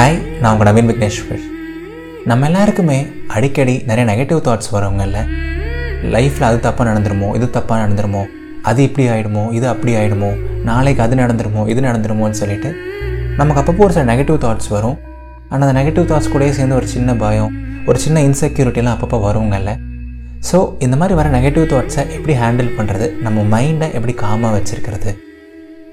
Hi 0.00 0.40
நான் 0.40 0.52
உங்கள் 0.52 0.74
நவீன் 0.74 0.86
விக்னேஸ்வர் 0.90 1.40
நம்ம 2.24 2.46
எல்லாருக்குமே 2.46 3.06
அடிக்கடி 3.26 3.82
நிறைய 3.86 4.14
நெகட்டிவ் 4.14 4.40
தாட்ஸ் 4.40 4.72
வரவங்கல்ல. 4.72 5.18
லைஃப்பில் 6.02 6.42
அது 6.42 6.56
தப்பாக 6.56 6.90
நடந்துருமோ 6.90 7.34
இது 7.36 7.46
தப்பாக 7.46 7.86
நடந்துருமோ 7.86 8.26
அது 8.62 8.82
இப்படி 8.82 9.08
ஆகிடுமோ 9.08 9.52
இது 9.52 9.68
அப்படி 9.68 9.94
ஆகிடுமோ 9.94 10.30
நாளைக்கு 10.62 11.02
அது 11.02 11.14
நடந்துருமோ 11.14 11.68
இது 11.68 11.80
நடந்துருமோன்னு 11.80 12.30
சொல்லிட்டு 12.30 12.74
நமக்கு 13.36 13.62
அப்பப்போ 13.62 13.78
ஒரு 13.78 13.92
சில 13.92 14.14
நெகட்டிவ் 14.14 14.38
தாட்ஸ் 14.38 14.68
வரும். 14.68 14.98
ஆனால் 15.48 15.68
அந்த 15.68 15.82
நெகட்டிவ் 15.82 16.04
தாட்ஸ் 16.04 16.32
கூடயே 16.34 16.50
சேர்ந்து 16.50 16.74
ஒரு 16.74 16.86
சின்ன 16.86 17.14
பயம் 17.14 17.84
ஒரு 17.86 17.98
சின்ன 17.98 18.20
இன்செக்யூரிட்டிலாம் 18.20 18.96
அப்பப்போ 18.96 19.20
வருவங்கல்ல 19.20 19.76
ஸோ 20.52 20.76
இந்த 20.78 20.96
மாதிரி 20.96 21.14
வர 21.14 21.28
நெகட்டிவ் 21.28 21.66
தாட்ஸை 21.66 22.08
எப்படி 22.10 22.32
ஹேண்டில் 22.32 22.76
பண்ணுறது 22.78 23.20
நம்ம 23.20 23.58
மைண்டை 23.58 23.92
எப்படி 23.92 24.12
காமாக 24.12 24.60
வச்சுருக்கிறது? 24.60 25.12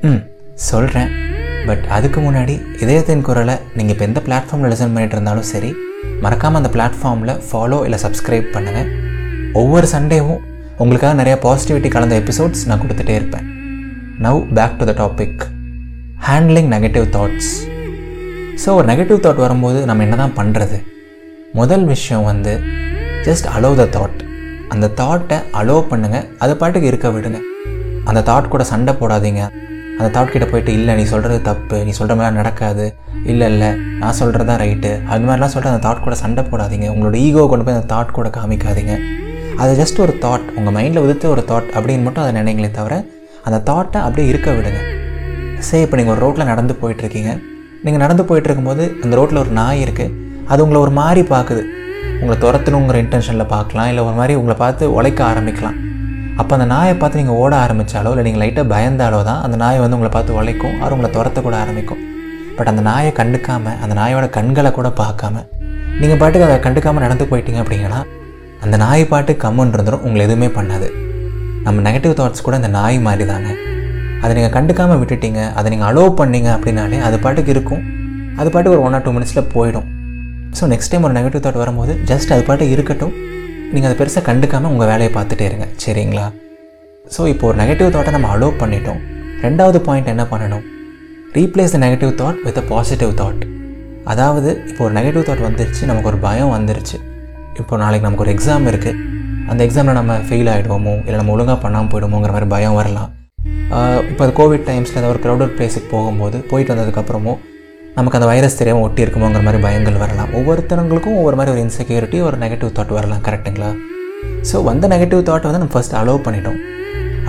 ம் 0.01 0.21
சொல்கிறேன் 0.53 1.26
பட் 1.67 1.85
அதுக்கு 1.95 2.19
முன்னாடி 2.25 2.55
இதயத்தின் 2.83 3.23
குரலை 3.27 3.55
நீங்கள் 3.77 3.93
இப்போ 3.95 4.05
எந்த 4.09 4.19
பிளாட்ஃபார்மில் 4.27 4.71
லிசன் 4.73 4.93
பண்ணிட்டு 4.95 5.15
இருந்தாலும் 5.17 5.47
சரி 5.51 5.71
மறக்காமல் 6.23 6.59
அந்த 6.61 6.69
பிளாட்ஃபார்மில் 6.75 7.33
ஃபாலோ 7.47 7.79
இல்லை 7.87 7.99
சப்ஸ்கிரைப் 8.05 8.47
பண்ணுங்கள் 8.55 8.89
ஒவ்வொரு 9.61 9.87
சண்டேவும் 9.95 10.41
உங்களுக்காக 10.81 11.15
நிறையா 11.21 11.37
பாசிட்டிவிட்டி 11.45 11.89
கலந்த 11.95 12.15
எபிசோட்ஸ் 12.21 12.65
நான் 12.69 12.81
கொடுத்துட்டே 12.81 13.13
இருப்பேன். 13.19 13.45
Now 14.25 14.41
back 14.57 14.77
to 14.79 14.85
the 14.89 14.93
topic 15.01 15.41
handling 16.27 16.69
negative 16.75 17.07
thoughts 17.15 17.51
so 18.63 18.75
ஒரு 18.77 18.87
நெகட்டிவ் 18.91 19.19
தாட் 19.25 19.43
வரும்போது 19.45 19.79
நம்ம 19.89 20.03
என்ன 20.07 20.15
தான் 20.23 20.37
பண்ணுறது 20.39 20.77
முதல் 21.59 21.85
விஷயம் 21.93 22.27
வந்து 22.29 22.53
ஜஸ்ட் 23.27 23.47
அலோவ் 23.55 23.77
த 23.81 23.85
தாட் 23.97 24.19
அந்த 24.73 24.91
தாட்டை 25.01 25.37
அலோவ் 25.59 25.89
பண்ணுங்கள் 25.91 26.25
அது 26.43 26.53
பாட்டுக்கு 26.61 26.89
இருக்க 26.91 27.09
விடுங்க. 27.15 27.39
அந்த 28.09 28.19
தாட் 28.29 28.53
கூட 28.53 28.63
சண்டை 28.71 28.93
போடாதீங்க. 29.01 29.43
அந்த 29.97 30.09
தாட் 30.15 30.31
கிட்ட 30.33 30.45
போயிட்டு 30.51 30.71
இல்லை 30.77 30.93
நீ 30.99 31.03
சொல்கிறது 31.11 31.39
தப்பு. 31.47 31.77
நீ 31.85 31.91
சொல்கிற 31.99 32.15
மாதிரி 32.19 32.37
நடக்காது. 32.39 32.85
இல்லை 33.31 33.45
இல்லை. 33.53 33.69
நான் 34.01 34.17
சொல்கிறது 34.19 34.47
தான் 34.49 34.61
ரைட்டு 34.63 34.91
அது 35.11 35.25
மாதிரிலாம் 35.27 35.51
சொல்லிட்டு 35.53 35.73
அந்த 35.73 35.83
தாட் 35.85 36.03
கூட 36.05 36.15
சண்டை 36.23 36.43
போடாதீங்க. 36.51 36.87
உங்களோட 36.95 37.17
ஈகோ 37.27 37.45
கொண்டு 37.53 37.65
போய் 37.67 37.77
அந்த 37.77 37.87
தாட் 37.93 38.15
கூட 38.17 38.29
காமிக்காதீங்க. 38.37 38.95
அது 39.61 39.71
ஜஸ்ட் 39.81 39.99
ஒரு 40.05 40.13
தாட் 40.25 40.45
உங்கள் 40.57 40.75
மைண்டில் 40.77 41.03
உதித்த 41.05 41.27
ஒரு 41.35 41.43
தாட் 41.51 41.69
அப்படின்னு 41.77 42.05
மட்டும் 42.07 42.23
அதை 42.25 42.33
நினைங்களே 42.39 42.69
தவிர 42.79 42.95
அந்த 43.47 43.57
தாட்டை 43.69 43.99
அப்படியே 44.05 44.27
இருக்க 44.33 44.49
விடுங்க. 44.57 44.79
சே 45.67 45.77
இப்போ 45.85 45.97
நீங்கள் 45.99 46.13
ஒரு 46.15 46.21
ரோட்டில் 46.25 46.49
நடந்து 46.51 46.73
போயிட்டுருக்கீங்க. 46.81 47.31
நீங்கள் 47.85 48.03
நடந்து 48.03 48.23
போயிட்டுருக்கும்போது 48.29 48.83
அந்த 49.03 49.13
ரோட்டில் 49.19 49.41
ஒரு 49.43 49.51
நாய் 49.59 49.83
இருக்குது 49.85 50.13
அது 50.51 50.61
உங்களை 50.65 50.79
ஒரு 50.85 50.93
மாதிரி 51.01 51.21
பார்க்குது. 51.33 51.63
உங்களை 52.21 52.35
துரத்தணுங்கிற 52.43 52.97
இன்டென்ஷனில் 53.03 53.51
பார்க்கலாம். 53.55 53.89
இல்லை 53.91 54.03
ஒரு 54.09 54.15
மாதிரி 54.19 54.35
உங்களை 54.41 54.57
பார்த்து 54.63 54.93
உழைக்க 54.97 55.21
ஆரம்பிக்கலாம். 55.31 55.77
அப்போ 56.41 56.51
அந்த 56.57 56.67
நாயை 56.73 56.93
பார்த்து 57.01 57.19
நீங்கள் 57.21 57.39
ஓட 57.43 57.53
ஆரம்பித்தாலோ 57.65 58.09
இல்லை 58.13 58.23
நீங்கள் 58.27 58.41
லைட்டாக 58.43 58.65
பயந்தாலோ 58.73 59.19
தான் 59.29 59.41
அந்த 59.45 59.55
நாயை 59.63 59.79
வந்து 59.83 59.97
உங்களை 59.97 60.11
பார்த்து 60.15 60.37
உழைக்கும் 60.39 60.75
அவர் 60.81 60.93
உங்களை 60.95 61.09
துரத்த 61.15 61.41
கூட 61.47 61.55
ஆரம்பிக்கும். 61.63 62.01
பட் 62.57 62.69
அந்த 62.71 62.81
நாயை 62.89 63.11
கண்டுக்காமல் 63.19 63.77
அந்த 63.83 63.93
நாயோட 63.99 64.25
கண்களை 64.37 64.71
கூட 64.77 64.89
பார்க்காம 65.01 65.43
நீங்கள் 66.01 66.19
பாட்டுக்கு 66.21 66.47
அதை 66.47 66.57
கண்டுக்காமல் 66.65 67.03
நடந்து 67.05 67.25
போயிட்டீங்க 67.31 67.61
அப்படிங்கன்னா 67.63 68.01
அந்த 68.65 68.75
நாய் 68.83 69.03
பாட்டு 69.11 69.31
கம்முன்னு 69.43 69.75
இருந்துடும் 69.75 70.03
உங்களை 70.07 70.21
எதுவுமே 70.27 70.49
பண்ணாது. 70.57 70.87
நம்ம 71.65 71.81
நெகட்டிவ் 71.87 72.13
தாட்ஸ் 72.19 72.45
கூட 72.47 72.55
இந்த 72.61 72.71
நாய் 72.77 72.97
மாதிரி 73.07 73.25
தாங்க 73.31 73.49
அதை 74.23 74.31
நீங்கள் 74.37 74.55
கண்டுக்காமல் 74.57 74.99
விட்டுட்டீங்க 75.01 75.41
அதை 75.59 75.67
நீங்கள் 75.73 75.89
அலோவ் 75.89 76.13
பண்ணீங்க 76.21 76.49
அப்படின்னாலே 76.57 76.99
அது 77.07 77.17
பாட்டுக்கு 77.25 77.51
இருக்கும். 77.55 77.83
அது 78.39 78.47
பாட்டுக்கு 78.53 78.75
ஒரு 78.77 78.83
ஒன் 78.87 78.95
ஆர் 78.97 79.05
டூ 79.07 79.13
மினிட்ஸில் 79.17 79.47
போயிடும். 79.55 79.87
ஸோ 80.57 80.69
நெக்ஸ்ட் 80.73 80.91
டைம் 80.93 81.05
ஒரு 81.09 81.15
நெகட்டிவ் 81.19 81.43
தாட் 81.45 81.59
வரும்போது 81.63 81.93
ஜஸ்ட் 82.11 82.33
அது 82.35 82.43
பாட்டு 82.49 82.65
இருக்கட்டும். 82.75 83.13
நீங்கள் 83.73 83.87
அதை 83.89 83.95
பெருசாக 83.99 84.23
கண்டுக்காமல் 84.27 84.71
உங்கள் 84.73 84.89
வேலையை 84.91 85.11
பார்த்துட்டே 85.15 85.45
இருங்க 85.49 85.65
சரிங்களா? 85.83 86.25
ஸோ 87.13 87.21
இப்போ 87.33 87.45
ஒரு 87.49 87.57
நெகட்டிவ் 87.61 87.89
தாட்டை 87.95 88.11
நம்ம 88.15 88.29
அலோவ் 88.35 88.55
பண்ணிட்டோம். 88.61 89.01
ரெண்டாவது 89.45 89.79
பாயிண்ட் 89.87 90.11
என்ன 90.13 90.23
பண்ணணும்? 90.31 90.63
Replace 91.37 91.73
the 91.75 91.79
negative 91.85 92.11
thought 92.21 92.39
with 92.45 92.59
a 92.61 92.63
positive 92.71 93.11
thought 93.21 93.43
அதாவது 94.11 94.49
இப்போ 94.69 94.81
ஒரு 94.87 94.93
நெகட்டிவ் 94.97 95.25
தாட் 95.29 95.43
வந்துருச்சு 95.47 95.83
நமக்கு 95.89 96.09
ஒரு 96.11 96.19
பயம் 96.25 96.53
வந்துருச்சு. 96.55 96.97
இப்போ 97.61 97.77
நாளைக்கு 97.83 98.07
நமக்கு 98.07 98.25
ஒரு 98.25 98.33
எக்ஸாம் 98.35 98.67
இருக்குது 98.71 99.03
அந்த 99.51 99.61
எக்ஸாமில் 99.67 99.97
நம்ம 99.99 100.13
ஃபெயில் 100.27 100.49
ஆகிடுவோமோ 100.53 100.95
இல்லை 101.05 101.17
நம்ம 101.21 101.33
ஒழுங்காக 101.35 101.57
பண்ணாமல் 101.65 101.91
போயிடுமோங்கிற 101.93 102.31
மாதிரி 102.35 102.49
பயம் 102.55 102.77
வரலாம். 102.79 103.11
இப்போ 104.11 104.21
அது 104.25 104.33
கோவிட் 104.39 104.65
டைம்ஸில் 104.69 104.99
ஏதாவது 104.99 105.13
ஒரு 105.15 105.21
க்ரௌடட் 105.25 105.53
பிளேஸுக்கு 105.57 105.89
போகும்போது 105.95 106.37
போயிட்டு 106.51 106.73
வந்ததுக்கப்புறமோ 106.73 107.33
நமக்கு 107.97 108.17
அந்த 108.17 108.27
வைரஸ் 108.29 108.57
தெரியாமல் 108.57 108.83
ஒட்டி 108.85 109.01
இருக்குமோங்கிற 109.03 109.41
மாதிரி 109.45 109.59
பயங்கள் 109.63 109.95
வரலாம். 110.01 110.31
ஒவ்வொருத்தவங்களுக்கும் 110.37 111.15
ஒவ்வொரு 111.19 111.37
மாதிரி 111.39 111.51
ஒரு 111.53 111.61
இன்செக்யூரிட்டி 111.65 112.17
ஒரு 112.27 112.37
நெகட்டிவ் 112.43 112.71
தாட் 112.77 112.91
வரலாம். 112.97 113.21
கரெக்டுங்களா 113.27 113.69
ஸோ 114.49 114.57
வந்த 114.67 114.85
நெகட்டிவ் 114.93 115.21
தாட்டை 115.29 115.47
வந்து 115.49 115.61
நம்ம 115.61 115.73
ஃபஸ்ட் 115.75 115.95
அலோவ் 116.01 116.19
பண்ணிட்டோம். 116.27 116.59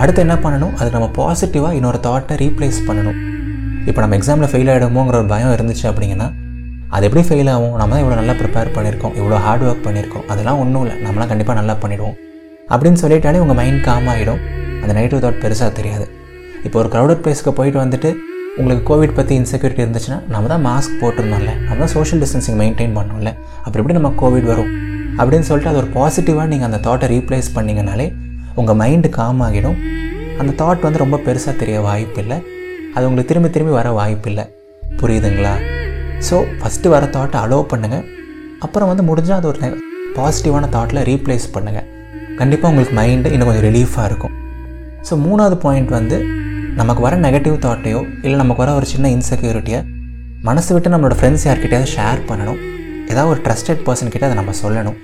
அடுத்து 0.01 0.21
என்ன 0.25 0.35
பண்ணணும்? 0.43 0.73
அது 0.79 0.89
நம்ம 0.97 1.07
பாசிட்டிவாக 1.17 1.77
இன்னொரு 1.79 1.99
தாட்டை 2.07 2.35
ரீப்ளேஸ் 2.43 2.79
பண்ணணும். 2.89 3.17
இப்போ 3.89 3.99
நம்ம 4.03 4.15
எக்ஸாமில் 4.19 4.51
ஃபெயில் 4.51 4.69
ஆகிடுமோங்கிற 4.73 5.17
ஒரு 5.21 5.29
பயம் 5.33 5.55
இருந்துச்சு 5.57 5.85
அப்படிங்கன்னா 5.91 6.27
அது 6.95 7.05
எப்படி 7.07 7.23
ஃபெயில் 7.29 7.51
ஆகும்? 7.55 7.75
நம்ம 7.79 7.91
தான் 7.95 8.03
இவ்வளோ 8.03 8.15
நல்லா 8.21 8.35
ப்ரிப்பேர் 8.41 8.73
பண்ணியிருக்கோம். 8.77 9.13
இவ்வளோ 9.19 9.39
ஹார்ட் 9.45 9.65
ஒர்க் 9.69 9.83
பண்ணியிருக்கோம். 9.87 10.25
அதெல்லாம் 10.31 10.59
ஒன்றும் 10.63 10.83
இல்லை. 10.85 10.95
நம்மளாம் 11.05 11.31
கண்டிப்பாக 11.33 11.57
நல்லா 11.61 11.75
பண்ணிடுவோம். 11.83 12.15
அப்படின்னு 12.73 12.99
சொல்லிட்டாலே 13.03 13.41
உங்கள் 13.43 13.59
மைண்ட் 13.61 13.83
காம் 13.89 14.09
ஆகிடும் 14.13 14.41
அந்த 14.81 14.91
நெகட்டிவ் 14.97 15.21
தாட் 15.25 15.43
பெருசாக 15.43 15.71
தெரியாது. 15.79 16.07
இப்போ 16.67 16.77
ஒரு 16.83 16.91
க்ரௌடட் 16.95 17.21
பிளேஸ்க்கு 17.25 17.57
போயிட்டு 17.59 17.79
வந்துட்டு 17.85 18.11
உங்களுக்கு 18.57 18.83
கோவிட் 18.89 19.15
பற்றி 19.17 19.33
இன்செக்யூரிட்டி 19.39 19.81
இருந்துச்சுன்னா 19.85 20.17
நம்ம 20.33 20.47
தான் 20.51 20.63
மாஸ்க் 20.69 20.95
போட்டிருந்தோம்ல. 21.01 21.51
நம்ம 21.65 21.79
தான் 21.83 21.93
சோஷியல் 21.95 22.21
டிஸ்டன்சிங் 22.23 22.57
மெயின்டைன் 22.61 22.95
பண்ணோம்ல. 22.97 23.31
அப்படி 23.63 23.81
எப்படி 23.81 23.97
நம்ம 23.99 24.11
கோவிட் 24.21 24.47
வரும்? 24.51 24.71
அப்படின்னு 25.19 25.47
சொல்லிட்டு 25.49 25.71
அது 25.71 25.81
ஒரு 25.83 25.89
பாசிட்டிவாக 25.97 26.47
நீங்கள் 26.51 26.69
அந்த 26.69 26.79
தாட்டை 26.87 27.07
ரீப்ளேஸ் 27.13 27.49
பண்ணிங்கனாலே 27.57 28.07
உங்கள் 28.61 28.77
மைண்டு 28.81 29.09
காம் 29.17 29.41
ஆகிடும். 29.47 29.77
அந்த 30.41 30.51
தாட் 30.61 30.85
வந்து 30.87 31.01
ரொம்ப 31.03 31.17
பெருசாக 31.25 31.53
தெரிய 31.61 31.77
வாய்ப்பு 31.87 32.21
இல்லை 32.23 32.37
அது 32.95 33.05
உங்களுக்கு 33.07 33.31
திரும்பி 33.31 33.49
திரும்பி 33.55 33.73
வர 33.79 33.91
வாய்ப்பு 33.99 34.29
இல்லை 34.31 34.45
புரியுதுங்களா? 35.01 35.53
ஸோ 36.27 36.35
ஃபஸ்ட்டு 36.59 36.93
வர 36.93 37.05
தாட்டை 37.15 37.37
அலோவ் 37.45 37.69
பண்ணுங்கள் 37.73 38.05
அப்புறம் 38.65 38.89
வந்து 38.91 39.03
முடிஞ்சால் 39.09 39.39
அது 39.41 39.49
ஒரு 39.51 39.69
பாசிட்டிவான 40.17 40.69
தாட்டில் 40.75 41.01
ரீப்ளேஸ் 41.11 41.47
பண்ணுங்கள் 41.55 41.87
கண்டிப்பாக 42.39 42.71
உங்களுக்கு 42.71 42.95
மைண்டு 43.01 43.31
இன்னும் 43.33 43.49
கொஞ்சம் 43.49 43.67
ரிலீஃபாக 43.69 44.05
இருக்கும். 44.09 44.33
ஸோ 45.07 45.13
மூணாவது 45.25 45.57
பாயிண்ட் 45.65 45.91
வந்து 45.99 46.17
நமக்கு 46.79 47.01
வர 47.05 47.15
நெகட்டிவ் 47.23 47.55
தாட்டையோ 47.63 48.01
இல்லை 48.23 48.35
நமக்கு 48.41 48.61
வர 48.63 48.73
ஒரு 48.79 48.87
சின்ன 48.91 49.05
இன்செக்யூரிட்டியை 49.15 49.79
மனசு 50.47 50.69
விட்டு 50.73 50.89
நம்மளோட 50.93 51.15
ஃப்ரெண்ட்ஸ் 51.19 51.45
யார்கிட்டயாவது 51.47 51.89
ஷேர் 51.95 52.19
பண்ணணும். 52.29 52.59
ஏதாவது 53.11 53.29
ஒரு 53.31 53.39
ட்ரஸ்டட் 53.45 53.81
பர்சன் 53.87 54.11
கிட்டே 54.13 54.25
அதை 54.27 54.37
நம்ம 54.39 54.53
சொல்லணும். 54.61 54.97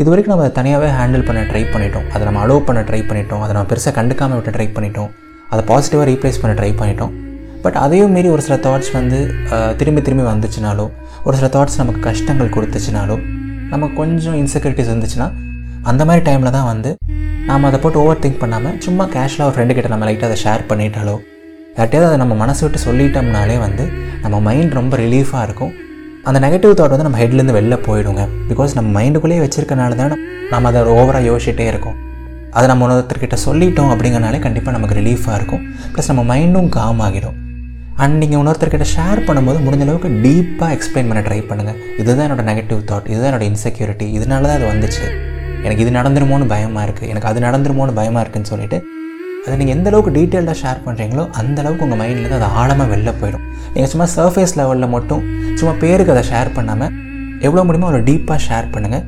இது 0.00 0.06
வரைக்கும் 0.10 0.32
நம்ம 0.34 0.44
அதை 0.46 0.52
தனியாகவே 0.58 0.90
ஹேண்டில் 0.98 1.24
பண்ண 1.28 1.40
ட்ரை 1.50 1.62
பண்ணிட்டோம். 1.72 2.06
அதை 2.14 2.22
நம்ம 2.28 2.40
அலோவ் 2.44 2.64
பண்ண 2.68 2.82
ட்ரை 2.90 3.00
பண்ணிட்டோம். 3.10 3.42
அதை 3.44 3.52
நம்ம 3.56 3.68
பெருசாக 3.72 3.94
கண்டுக்காமல் 3.98 4.38
விட்டு 4.38 4.54
ட்ரை 4.56 4.68
பண்ணிட்டோம். 4.76 5.10
அதை 5.52 5.62
பாசிட்டிவாக 5.70 6.06
ரீப்ளேஸ் 6.12 6.40
பண்ண 6.42 6.54
ட்ரை 6.60 6.70
பண்ணிட்டோம். 6.80 7.12
பட் 7.64 7.78
அதையும் 7.84 8.14
மீறி 8.16 8.28
ஒரு 8.36 8.42
சில 8.46 8.56
தாட்ஸ் 8.68 8.92
வந்து 8.98 9.18
திரும்பி 9.80 10.02
திரும்பி 10.06 10.24
வந்துச்சுனாலோ 10.32 10.86
ஒரு 11.26 11.36
சில 11.40 11.48
தாட்ஸ் 11.56 11.78
நமக்கு 11.82 12.00
கஷ்டங்கள் 12.08 12.54
கொடுத்துச்சுனாலோ 12.56 13.16
நமக்கு 13.72 13.94
கொஞ்சம் 14.02 14.38
இன்செக்யூரிட்டிஸ் 14.42 14.90
இருந்துச்சுன்னா 14.92 15.28
அந்த 15.90 16.02
மாதிரி 16.08 16.22
டைமில் 16.26 16.54
தான் 16.56 16.68
வந்து 16.72 16.90
நாம் 17.48 17.64
அதை 17.68 17.78
போட்டு 17.82 17.98
ஓவர் 18.02 18.20
திங்க் 18.24 18.42
பண்ணாமல் 18.42 18.74
சும்மா 18.84 19.04
கேஷுவலாக 19.14 19.46
ஒரு 19.48 19.54
ஃப்ரெண்டு 19.54 19.74
கிட்ட 19.76 19.88
நம்ம 19.92 20.06
லைட்டாக 20.08 20.28
அதை 20.30 20.36
ஷேர் 20.44 20.62
பண்ணிட்டாலோ 20.70 21.14
யார்ட்டையாவது 21.76 22.08
அதை 22.08 22.18
நம்ம 22.22 22.34
மனசு 22.42 22.60
விட்டு 22.64 22.78
சொல்லிட்டோம்னாலே 22.84 23.56
வந்து 23.64 23.84
நம்ம 24.24 24.40
மைண்ட் 24.46 24.76
ரொம்ப 24.78 24.94
ரிலீஃபாக 25.02 25.44
இருக்கும். 25.48 25.72
அந்த 26.28 26.38
நெகட்டிவ் 26.44 26.74
தாட் 26.78 26.94
வந்து 26.94 27.06
நம்ம 27.08 27.18
ஹெட்லேருந்து 27.22 27.56
வெளில 27.58 27.76
போயிடுங்க. 27.86 28.24
பிகாஸ் 28.50 28.76
நம்ம 28.78 28.88
மைண்டுக்குள்ளேயே 28.98 29.42
வச்சிருக்கனால 29.44 29.96
தான் 30.00 30.14
நம்ம 30.52 30.68
அதை 30.70 30.82
ஓவராக 30.98 31.22
யோசிச்சுட்டே 31.30 31.66
இருக்கோம். 31.72 31.96
அதை 32.56 32.64
நம்ம 32.72 32.88
ஒருத்தர்கிட்ட 32.88 33.38
சொல்லிட்டோம் 33.46 33.90
அப்படிங்கிறனாலே 33.94 34.40
கண்டிப்பாக 34.46 34.76
நமக்கு 34.76 34.98
ரிலீஃபாக 35.00 35.38
இருக்கும். 35.40 35.64
ப்ளஸ் 35.94 36.10
நம்ம 36.12 36.24
மைண்டும் 36.32 36.70
காம் 36.78 37.02
ஆகிடும். 37.06 37.36
அண்ட் 38.02 38.16
நீங்கள் 38.22 38.40
இன்னொருத்தர்கிட்ட 38.40 38.86
ஷேர் 38.94 39.26
பண்ணும்போது 39.28 39.58
முடிஞ்ச 39.66 39.84
அளவுக்கு 39.88 40.10
டீப்பாக 40.24 40.70
எக்ஸ்பிளைன் 40.76 41.10
பண்ண 41.10 41.22
ட்ரை 41.26 41.40
பண்ணுங்கள் 41.50 41.78
இதுதான் 42.00 42.26
என்னோட 42.28 42.44
நெகட்டிவ் 42.52 42.80
தாட் 42.92 43.10
இதுதான் 43.12 43.30
என்னோடய 43.32 43.50
இன்செக்யூரிட்டி 43.52 44.08
இதனால 44.18 44.48
தான் 44.50 44.58
அது 44.60 44.68
வந்துச்சு. 44.72 45.06
எனக்கு 45.66 45.82
இது 45.84 45.92
நடந்துருமோன்னு 45.98 46.46
பயமாக 46.54 46.84
இருக்குது 46.86 47.08
எனக்கு 47.12 47.28
அது 47.30 47.40
நடந்துருமோன்னு 47.46 47.94
பயமாக 48.00 48.22
இருக்குதுன்னு 48.24 48.50
சொல்லிட்டு 48.52 48.78
அதை 49.44 49.54
நீங்கள் 49.60 49.74
எந்த 49.76 49.86
அளவுக்கு 49.90 50.12
டீட்டெயில்டாக 50.16 50.56
ஷேர் 50.62 50.80
பண்ணுறீங்களோ 50.86 51.24
அந்த 51.40 51.56
அளவுக்கு 51.62 51.84
உங்கள் 51.86 52.00
மைண்ட்லேருந்து 52.02 52.38
அது 52.40 52.48
ஆழமாக 52.60 52.86
வெளில 52.92 53.10
போயிடும். 53.20 53.44
நீங்கள் 53.74 53.90
சும்மா 53.92 54.06
சர்ஃபேஸ் 54.16 54.54
லெவலில் 54.60 54.92
மட்டும் 54.96 55.22
சும்மா 55.58 55.72
பேருக்கு 55.82 56.12
அதை 56.14 56.24
ஷேர் 56.32 56.50
பண்ணாமல் 56.58 56.92
எவ்வளோ 57.46 57.64
முடியுமோ 57.68 57.88
அவ்வளோ 57.88 58.02
டீப்பாக 58.10 58.38
ஷேர் 58.46 58.68
பண்ணுங்கள் 58.74 59.04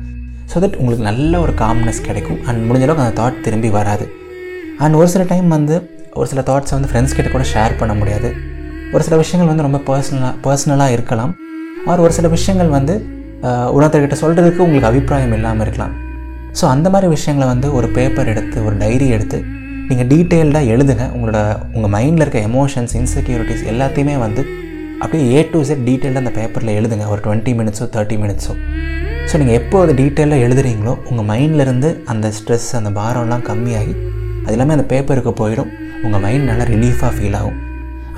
ஸோ 0.51 0.59
தட் 0.63 0.77
உங்களுக்கு 0.81 1.05
நல்ல 1.09 1.33
ஒரு 1.45 1.53
காம்னஸ் 1.63 2.01
கிடைக்கும். 2.07 2.39
அண்ட் 2.47 2.61
முடிஞ்ச 2.69 2.85
அளவுக்கு 2.87 3.05
அந்த 3.05 3.15
தாட் 3.21 3.41
திரும்பி 3.45 3.69
வராது. 3.77 4.07
அண்ட் 4.83 4.97
ஒரு 5.01 5.09
சில 5.13 5.23
டைம் 5.33 5.47
வந்து 5.57 5.75
ஒரு 6.19 6.27
சில 6.31 6.41
தாட்ஸை 6.49 6.73
வந்து 6.77 6.89
ஃப்ரெண்ட்ஸ் 6.91 7.15
கிட்ட 7.17 7.29
கூட 7.35 7.45
ஷேர் 7.53 7.79
பண்ண 7.81 7.93
முடியாது. 8.01 8.31
ஒரு 8.95 9.03
சில 9.07 9.15
விஷயங்கள் 9.23 9.51
வந்து 9.51 9.65
ரொம்ப 9.67 9.79
பர்சனலாக 9.89 10.33
பர்சனலாக 10.47 10.95
இருக்கலாம். 10.97 11.31
ஆர் 11.91 12.03
ஒரு 12.05 12.13
சில 12.17 12.27
விஷயங்கள் 12.37 12.71
வந்து 12.77 12.95
உணர்த்தர்கிட்ட 13.77 14.17
சொல்கிறதுக்கு 14.23 14.63
உங்களுக்கு 14.65 14.89
அபிப்பிராயம் 14.91 15.35
இல்லாமல் 15.37 15.65
இருக்கலாம். 15.65 15.95
ஸோ 16.59 16.65
அந்த 16.73 16.87
மாதிரி 16.93 17.07
விஷயங்களை 17.15 17.47
வந்து 17.53 17.67
ஒரு 17.77 17.87
பேப்பர் 17.97 18.29
எடுத்து 18.33 18.57
ஒரு 18.67 18.75
டைரி 18.83 19.07
எடுத்து 19.15 19.37
நீங்கள் 19.89 20.07
டீட்டெயில்டாக 20.11 20.71
எழுதுங்க. 20.73 21.05
உங்களோட 21.15 21.39
உங்கள் 21.75 21.91
மைண்டில் 21.95 22.23
இருக்க 22.25 22.39
எமோஷன்ஸ் 22.51 22.93
இன்செக்யூரிட்டிஸ் 22.99 23.63
எல்லாத்தையுமே 23.71 24.15
வந்து 24.25 24.43
அப்படியே 25.03 25.25
ஏ 25.35 25.41
டு 25.53 25.59
செட் 25.69 25.83
டீட்டெயிலாக 25.89 26.23
அந்த 26.23 26.33
பேப்பரில் 26.37 26.71
எழுதுங்க. 26.79 27.05
ஒரு 27.13 27.21
டுவெண்ட்டி 27.25 27.53
மினிட்ஸோ 27.59 27.87
தேர்ட்டி 27.95 28.17
மினிட்ஸோ 28.23 28.53
ஸோ 29.29 29.35
நீங்கள் 29.41 29.57
எப்போ 29.59 29.77
அது 29.83 29.93
டீட்டெயிலாக 29.99 30.45
எழுதுறீங்களோ 30.47 30.93
உங்கள் 31.11 31.27
மைண்ட்லேருந்து 31.31 31.89
அந்த 32.13 32.31
ஸ்ட்ரெஸ் 32.37 32.69
அந்த 32.79 32.89
பாரம்லாம் 32.99 33.45
கம்மியாகி 33.49 33.93
அது 34.45 34.53
எல்லாமே 34.55 34.75
அந்த 34.77 34.87
பேப்பருக்கு 34.93 35.31
போயிடும். 35.41 35.71
உங்கள் 36.05 36.23
மைண்ட் 36.25 36.49
நல்லா 36.49 36.65
ரிலீஃபாக 36.73 37.11
ஃபீல் 37.15 37.37
ஆகும். 37.41 37.59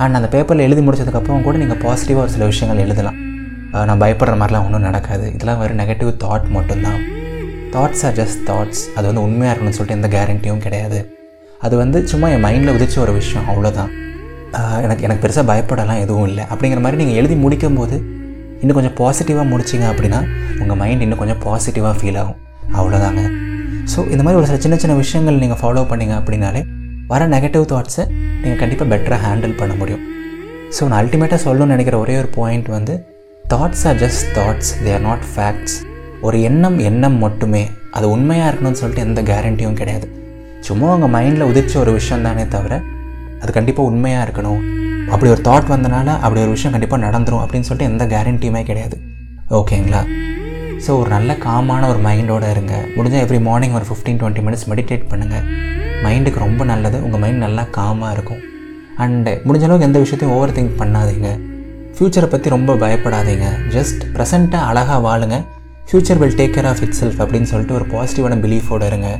அண்ட் 0.04 0.16
அந்த 0.18 0.28
பேப்பரில் 0.34 0.66
எழுதி 0.68 0.82
முடிச்சதுக்கப்புறம் 0.86 1.46
கூட 1.46 1.56
நீங்கள் 1.64 1.80
பாசிட்டிவாக 1.84 2.24
ஒரு 2.26 2.34
சில 2.36 2.46
விஷயங்கள் 2.52 2.84
எழுதலாம். 2.86 3.20
நான் 3.88 4.02
பயப்படுற 4.02 4.34
மாதிரிலாம் 4.40 4.66
ஒன்றும் 4.68 4.88
நடக்காது. 4.88 5.26
இதெல்லாம் 5.36 5.62
வெறும் 5.62 5.80
நெகட்டிவ் 5.84 6.12
தாட் 6.24 6.48
மட்டும்தான். 6.58 7.00
தாட்ஸ் 7.74 8.02
ஆர் 8.08 8.16
ஜஸ்ட் 8.20 8.42
தாட்ஸ் 8.50 8.82
அது 8.96 9.04
வந்து 9.10 9.22
உண்மையாக 9.26 9.52
இருக்கணும்னு 9.52 9.78
சொல்லிட்டு 9.78 9.98
எந்த 9.98 10.08
கேரண்டியும் 10.16 10.62
கிடையாது. 10.66 10.98
அது 11.66 11.74
வந்து 11.82 11.98
சும்மா 12.12 12.26
என் 12.34 12.44
மைண்டில் 12.46 12.74
உதிச்ச 12.76 12.96
ஒரு 13.04 13.12
விஷயம் 13.20 13.48
அவ்வளோதான் 13.52 13.90
எனக்கு 14.84 15.04
எனக்கு 15.06 15.22
பெருசாக 15.24 15.44
பயப்படலாம் 15.50 16.02
எதுவும் 16.04 16.28
இல்லை. 16.30 16.44
அப்படிங்கிற 16.52 16.80
மாதிரி 16.84 17.00
நீங்கள் 17.00 17.18
எழுதி 17.20 17.36
முடிக்கும் 17.44 17.78
போது 17.80 17.96
இன்னும் 18.60 18.76
கொஞ்சம் 18.78 18.96
பாசிட்டிவாக 19.00 19.46
முடிச்சிங்க 19.52 19.86
அப்படின்னா 19.92 20.20
உங்கள் 20.62 20.78
மைண்ட் 20.82 21.02
இன்னும் 21.06 21.20
கொஞ்சம் 21.22 21.40
பாசிட்டிவாக 21.46 21.94
ஃபீல் 21.98 22.18
ஆகும். 22.22 22.38
அவ்வளோதாங்க 22.78 23.22
ஸோ 23.92 23.98
இந்த 24.12 24.22
மாதிரி 24.24 24.38
ஒரு 24.40 24.48
சில 24.50 24.58
சின்ன 24.64 24.76
சின்ன 24.82 24.94
விஷயங்கள் 25.02 25.42
நீங்கள் 25.42 25.60
ஃபாலோ 25.60 25.82
பண்ணீங்க 25.90 26.14
அப்படின்னாலே 26.20 26.62
வர 27.12 27.26
நெகட்டிவ் 27.34 27.66
தாட்ஸை 27.72 28.04
நீங்கள் 28.40 28.60
கண்டிப்பாக 28.62 28.88
பெட்டராக 28.92 29.20
ஹேண்டில் 29.26 29.54
பண்ண 29.60 29.74
முடியும். 29.82 30.02
ஸோ 30.76 30.82
நான் 30.88 31.00
அல்டிமேட்டாக 31.02 31.40
சொல்லணும்னு 31.46 31.74
நினைக்கிற 31.76 31.98
ஒரே 32.04 32.16
ஒரு 32.22 32.30
பாயிண்ட் 32.38 32.68
வந்து 32.76 32.96
thoughts 33.54 33.84
are 33.90 34.00
just 34.04 34.26
thoughts 34.38 34.72
they 34.84 34.90
are 34.96 35.06
not 35.10 35.24
facts 35.34 35.76
ஒரு 36.26 36.42
எண்ணம் 36.42 36.78
எண்ணம் 36.78 37.18
மட்டுமே. 37.24 37.62
அது 37.96 38.06
உண்மையாக 38.10 38.48
இருக்கணும்னு 38.50 38.80
சொல்லிட்டு 38.80 39.04
எந்த 39.06 39.22
கேரண்டியும் 39.22 39.78
கிடையாது. 39.80 40.06
சும்மா 40.60 40.94
உங்கள் 40.94 41.12
மைண்டில் 41.16 41.48
உதிச்ச 41.50 41.76
ஒரு 41.76 41.92
விஷயம் 41.92 42.22
தானே 42.22 42.44
தவிர 42.48 42.74
அது 43.42 43.52
கண்டிப்பாக 43.52 43.90
உண்மையாக 43.90 44.24
இருக்கணும். 44.26 44.62
அப்படி 45.12 45.28
ஒரு 45.34 45.42
தாட் 45.48 45.68
வந்தனால 45.74 46.08
அப்படி 46.24 46.40
ஒரு 46.44 46.52
விஷயம் 46.56 46.74
கண்டிப்பாக 46.74 47.02
நடந்துடும் 47.06 47.42
அப்படின்னு 47.44 47.68
சொல்லிட்டு 47.68 47.90
எந்த 47.92 48.04
கேரண்டியுமே 48.14 48.62
கிடையாது. 48.62 48.96
ஓகேங்களா? 49.58 50.00
ஸோ 50.86 50.90
ஒரு 51.00 51.08
நல்ல 51.08 51.32
காமான 51.44 51.88
ஒரு 51.88 52.00
மைண்டோட 52.06 52.50
இருங்க. 52.54 52.74
முடிஞ்சால் 52.96 53.22
எவ்ரி 53.26 53.40
மார்னிங் 53.48 53.76
ஒரு 53.78 53.86
ஃபிஃப்டீன் 53.88 54.18
டுவெண்ட்டி 54.20 54.42
மினிட்ஸ் 54.46 54.66
மெடிடேட் 54.70 55.06
பண்ணுங்கள் 55.12 55.46
மைண்டுக்கு 56.04 56.38
ரொம்ப 56.46 56.64
நல்லது. 56.64 57.04
உங்கள் 57.04 57.20
மைண்ட் 57.20 57.44
நல்லா 57.46 57.64
காமாக 57.76 58.12
இருக்கும். 58.16 58.42
அண்டு 59.04 59.32
முடிஞ்ச 59.46 59.64
அளவுக்கு 59.68 59.88
எந்த 59.88 59.98
விஷயத்தையும் 60.04 60.36
ஓவர் 60.36 60.56
திங்க் 60.58 60.78
பண்ணாதீங்க. 60.80 61.30
ஃப்யூச்சரை 61.94 62.26
பற்றி 62.26 62.48
ரொம்ப 62.56 62.74
பயப்படாதீங்க. 62.74 63.46
ஜஸ்ட் 63.76 64.02
ப்ரெசண்ட்டாக 64.16 64.68
அழகாக 64.70 65.00
வாழுங்க. 65.06 65.38
Future 65.90 66.18
will 66.20 66.34
take 66.38 66.54
care 66.54 66.66
of 66.70 66.80
itself 66.98 67.20
அப்படின்னு 67.22 67.48
சொல்லிட்டு 67.50 67.74
ஒரு 67.76 67.84
பாசிட்டிவான 67.92 68.34
பிலீஃபோடு 68.42 68.84
இருங்க. 68.90 69.10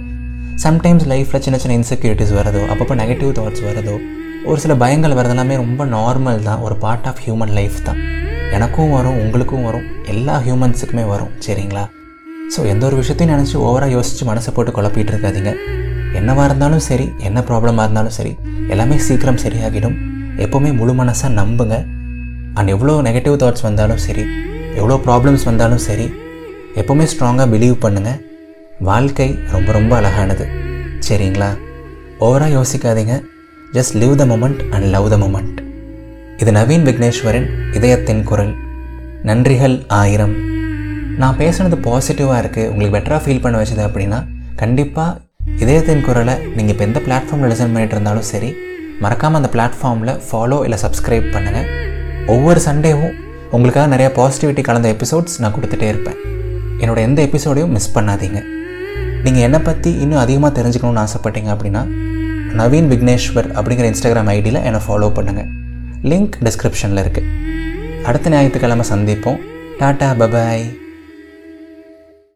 சம்டைம்ஸ் 0.64 1.06
லைஃப்பில் 1.12 1.42
சின்ன 1.44 1.58
சின்ன 1.62 1.76
இன்செக்யூரிட்டிஸ் 1.78 2.32
வரதோ 2.38 2.62
அப்பப்போ 2.72 2.94
நெகட்டிவ் 3.00 3.30
தாட்ஸ் 3.38 3.62
வரதோ 3.68 3.94
ஒரு 4.48 4.58
சில 4.64 4.74
பயங்கள் 4.82 5.14
வரதெல்லாமே 5.18 5.54
ரொம்ப 5.62 5.84
நார்மல் 5.94 6.42
தான் 6.48 6.60
ஒரு 6.66 6.74
பார்ட் 6.82 7.06
ஆஃப் 7.10 7.22
ஹியூமன் 7.26 7.54
லைஃப் 7.58 7.78
தான். 7.88 8.02
எனக்கும் 8.56 8.92
வரும் 8.96 9.16
உங்களுக்கும் 9.22 9.64
வரும் 9.68 9.86
எல்லா 10.14 10.34
ஹியூமன்ஸுக்குமே 10.48 11.06
வரும் 11.12 11.32
சரிங்களா? 11.46 11.86
ஸோ 12.56 12.66
எந்த 12.72 12.84
ஒரு 12.90 12.98
விஷயத்தையும் 13.00 13.34
நினச்சி 13.34 13.56
ஓவராக 13.68 13.90
யோசித்து 13.96 14.28
மனசை 14.32 14.52
போட்டு 14.58 14.76
குழப்பிட்டு 14.76 15.12
இருக்காதீங்க. 15.14 15.50
என்னவாக 16.20 16.46
இருந்தாலும் 16.50 16.84
சரி 16.90 17.08
என்ன 17.30 17.38
ப்ராப்ளமாக 17.48 17.88
இருந்தாலும் 17.88 18.16
சரி 18.20 18.34
எல்லாமே 18.74 18.98
சீக்கிரம் 19.08 19.42
சரியாகிடும். 19.46 19.98
எப்போவுமே 20.44 20.72
முழு 20.82 20.94
மனசாக 21.02 21.32
நம்புங்க. 21.40 21.76
அண்ட் 22.58 22.70
எவ்வளோ 22.76 23.00
நெகட்டிவ் 23.10 23.42
தாட்ஸ் 23.44 23.68
வந்தாலும் 23.70 24.04
சரி 24.08 24.24
எவ்வளோ 24.80 24.96
ப்ராப்ளம்ஸ் 25.08 25.50
வந்தாலும் 25.52 25.84
சரி 25.90 26.08
எப்போவுமே 26.80 27.06
ஸ்ட்ராங்காக 27.12 27.46
பிலீவ் 27.52 27.76
பண்ணுங்கள் 27.84 28.20
வாழ்க்கை 28.80 29.38
ரொம்ப 29.52 29.72
ரொம்ப 29.72 29.96
அழகானது. 29.96 30.44
சரிங்களா? 31.06 31.48
ஓவராக 32.26 32.50
யோசிக்காதீங்க. 32.56 33.14
Just 33.76 33.94
live 34.02 34.14
the 34.20 34.24
moment 34.24 34.60
and 34.74 34.86
love 34.94 35.08
the 35.08 35.16
moment 35.16 35.58
இது 36.42 36.52
நவீன் 36.52 36.84
விக்னேஸ்வரன் 36.88 37.48
இதயத்தின் 37.72 38.22
குரல். 38.22 38.54
நன்றிகள் 39.28 39.86
ஆயிரம். 39.88 40.34
நான் 41.22 41.38
பேசுனது 41.40 41.76
பாசிட்டிவாக 41.86 42.42
இருக்குது 42.42 42.68
உங்களுக்கு 42.70 42.96
பெட்டராக 42.96 43.20
ஃபீல் 43.24 43.42
பண்ண 43.44 43.62
வச்சது 43.62 43.82
அப்படின்னா 43.88 44.18
கண்டிப்பாக 44.56 45.20
இதயத்தின் 45.64 46.04
குரலை 46.06 46.34
நீங்கள் 46.56 46.74
இப்போ 46.74 46.84
எந்த 46.84 47.00
பிளாட்ஃபார்மில் 47.06 47.50
லிசன் 47.52 47.72
பண்ணிட்டு 47.74 47.94
இருந்தாலும் 47.96 48.28
சரி 48.32 48.50
மறக்காமல் 49.00 49.40
அந்த 49.40 49.50
பிளாட்ஃபார்மில் 49.54 50.18
ஃபாலோ 50.28 50.64
இல்லை 50.64 50.78
சப்ஸ்கிரைப் 50.84 51.28
பண்ணுங்கள் 51.34 51.68
ஒவ்வொரு 52.26 52.60
சண்டேவும் 52.68 53.14
உங்களுக்காக 53.50 53.96
நிறையா 53.96 54.10
பாசிட்டிவிட்டி 54.18 54.62
கலந்த 54.62 54.94
எபிசோட்ஸ் 54.96 55.40
நான் 55.42 55.54
கொடுத்துட்டே 55.56 55.88
இருப்பேன். 55.88 56.18
என்னோட 56.80 56.98
எந்த 57.08 57.20
எபிசோடையும் 57.26 57.74
மிஸ் 57.76 57.94
பண்ணாதீங்க. 57.98 58.40
நீங்கள் 59.24 59.44
என்னை 59.46 59.58
பற்றி 59.58 59.90
இன்னும் 60.04 60.22
அதிகமாக 60.24 60.52
தெரிஞ்சுக்கணும்னு 60.58 61.04
ஆசைப்பட்டீங்க 61.04 61.50
அப்படின்னா 61.54 61.82
நவீன் 62.60 62.90
விக்னேஸ்வர் 62.92 63.48
அப்படிங்கிற 63.58 63.86
இன்ஸ்டாகிராம் 63.92 64.30
ஐடியில் 64.34 64.64
என்னை 64.68 64.80
ஃபாலோ 64.86 65.08
பண்ணுங்கள் 65.18 65.48
லிங்க் 66.10 66.36
டிஸ்கிரிப்ஷனில் 66.46 67.02
இருக்குது 67.04 67.30
அடுத்த 68.08 68.30
ஞாயிற்றுக்கிழமை 68.30 68.84
சந்திப்போம். 68.92 69.40
Tata 69.80 70.08
bye bye 70.20 70.66